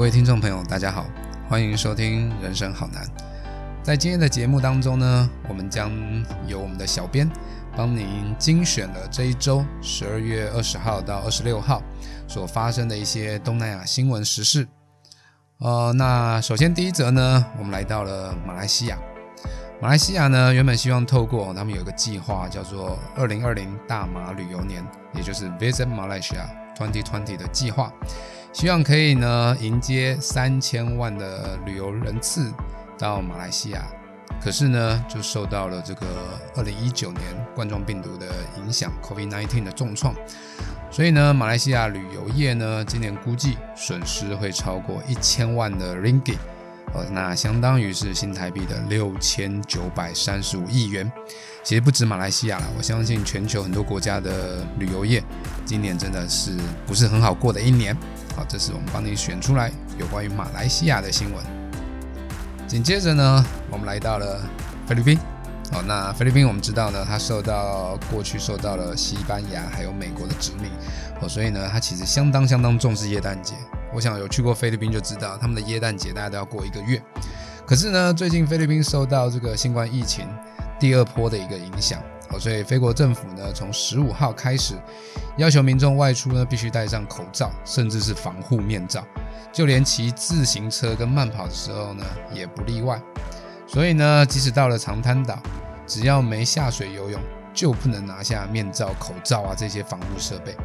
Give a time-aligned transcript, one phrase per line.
[0.00, 1.04] 各位听众朋友，大家好，
[1.46, 3.04] 欢迎收听《人生好难》。
[3.82, 5.92] 在今天的节目当中呢，我们将
[6.46, 7.30] 由我们的小编
[7.76, 11.82] 帮您精选了这一周十二月二十号到二十六号
[12.26, 14.66] 所发生的一些东南亚新闻时事。
[15.58, 18.98] 呃，那首先第一则呢，我们来到了马来西亚。
[19.82, 24.82] 马来西亚呢，原本希望透过他们有一个计划，叫做“二零二零大马旅游年”，
[25.12, 26.46] 也就是 Visit Malaysia
[26.78, 27.92] 2020的计划，
[28.52, 32.52] 希望可以呢迎接三千万的旅游人次
[32.98, 33.84] 到马来西亚。
[34.42, 36.06] 可是呢，就受到了这个
[36.56, 37.22] 二零一九年
[37.54, 38.26] 冠状病毒的
[38.58, 40.14] 影响，COVID-19 的重创，
[40.90, 46.38] 所以呢，马来西亚旅游业呢，今年估计损失会超过一千万的 Ringgit。
[46.94, 51.10] 哦，那相当于是新台币的六千九百三十五亿元。
[51.62, 55.22] 其实不止马来西亚了，我相信全球很多国家的旅游业
[55.66, 56.56] 今年真的是
[56.86, 57.94] 不是很好过的一年。
[58.36, 61.44] 好，这是我们帮你选出来有关于马来西亚的新闻。
[62.66, 64.40] 紧接着呢，我们来到了
[64.86, 65.18] 菲律宾。
[65.72, 70.70] 好，那菲律宾我们知道呢，它受到过去受到了西班牙还有美国的殖民，
[71.20, 73.54] 哦，所以呢，它其实相当相当重视耶诞节。
[73.92, 77.00] 我想有去过菲律宾就知道，他们的耶诞节大家都要过一个月。
[77.64, 80.26] 可是呢，最近菲律宾受到这个新冠疫情
[80.80, 84.74] 第二波的一个影响，哦，所以菲国政府呢，从十五号开始
[85.36, 89.04] 要求民众外出呢，必须戴上口罩，甚至是防护面罩，
[89.52, 93.00] 就连骑自行车跟慢跑的时候呢，也不例外。
[93.66, 95.38] 所以呢，即使到了长滩岛，
[95.86, 97.20] 只要没下水游泳，
[97.52, 100.56] 就不能拿下面罩、口罩啊这些防护设备。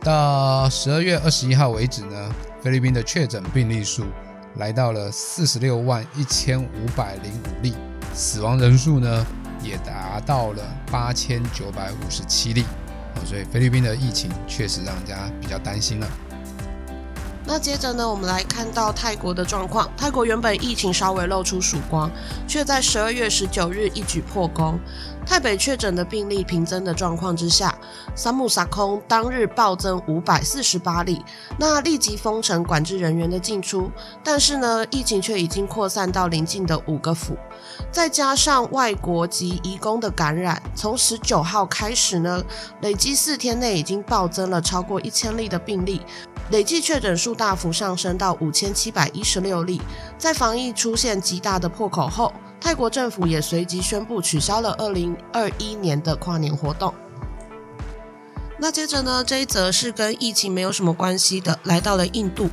[0.00, 4.06] 到十二月二十一号为止呢，菲律宾的确诊病例数
[4.54, 7.74] 来到了四十六万一千五百零五例，
[8.14, 9.26] 死亡人数呢
[9.66, 12.64] 也达到了八千九百五十七例。
[13.24, 16.25] 所以菲律宾的疫情确实让人家比较担心了。
[17.48, 19.88] 那接着呢，我们来看到泰国的状况。
[19.96, 22.10] 泰国原本疫情稍微露出曙光，
[22.46, 24.78] 却在十二月十九日一举破功。
[25.24, 27.76] 泰北确诊的病例频增的状况之下，
[28.16, 31.24] 三木萨空当日暴增五百四十八例，
[31.58, 33.90] 那立即封城管制人员的进出。
[34.24, 37.36] 但是呢，疫情却已经扩散到邻近的五个府，
[37.92, 42.44] 再加上外国及移工的感染，从十九号开始呢，
[42.80, 46.02] 累计四天内已经暴增了超过一千例的病例。
[46.50, 49.80] 累计确诊数大幅上升到五千七百一十六例，
[50.16, 56.94] 在防疫出现极大的破口后，泰国政府也随即宣布取消了二零二一年的跨年活动。
[58.58, 62.48] 那接着呢，这一则是跟疫情没有什么关系的，来到了印度，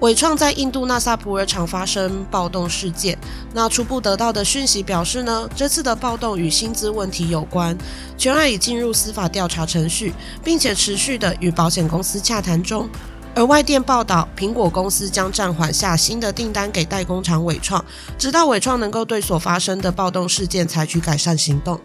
[0.00, 3.18] 伟创在印度纳萨普尔厂发生暴动事件。
[3.54, 7.76] 那初步得到的讯息表示呢，这次的暴动与薪资问题有关，
[8.18, 10.12] 全案已进入司法调查程序，
[10.44, 12.88] 并且持续的与保险公司洽谈中。
[13.34, 17.82] 而外电报道，苹果公司将暂缓下新的订单给代工厂伟创，
[18.18, 21.80] 直到伟创能够对所发生的暴动事件采取改善行动。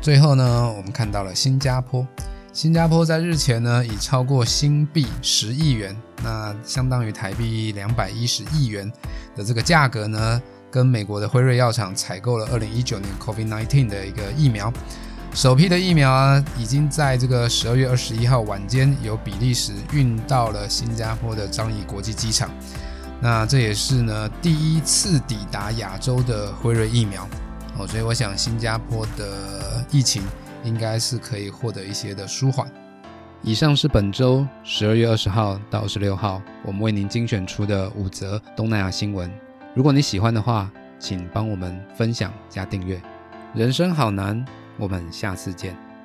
[0.00, 2.06] 最后呢，我们看到了新加坡，
[2.54, 8.90] 新加坡在日前呢，以超过新币十亿元，那相当于台币两百一十亿元
[9.36, 10.40] 的这个价格呢，
[10.70, 14.72] 跟美国的辉瑞药厂采购了二零一九年 COVID-19 的一个疫苗。
[15.36, 22.50] 首批的疫苗啊，已经在这个十二月二十一号晚间由比利时运到了新加坡的樟宜国际机场。
[23.20, 27.28] 那这也是呢第一次抵达亚洲的辉瑞疫苗
[27.76, 30.22] 哦，所以我想新加坡的疫情
[30.64, 32.66] 应该是可以获得一些的舒缓。
[33.42, 39.30] 以上是本周十二月二十号到二十六号我们为您精选出的五则东南亚新闻。
[39.74, 42.98] 如果你喜欢的话，请帮我们分享加订阅。
[43.52, 44.42] 人生好难。
[44.78, 45.95] 我们下次见。